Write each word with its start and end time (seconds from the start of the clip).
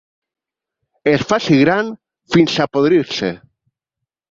Es 1.11 1.25
faci 1.33 1.59
gran 1.59 1.93
fins 2.37 2.57
a 2.57 2.69
podrir-se. 2.79 3.33